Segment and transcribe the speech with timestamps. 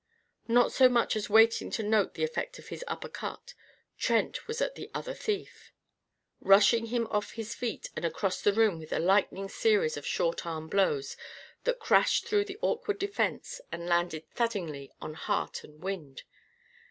[0.47, 3.53] Not so much as waiting to note the effect of his uppercut,
[3.99, 5.71] Trent was at the other thief;
[6.39, 10.43] rushing him off his feet and across the room with a lightning series of short
[10.43, 11.17] arm blows
[11.65, 16.23] that crashed through the awkward defence and landed thuddingly on heart and wind.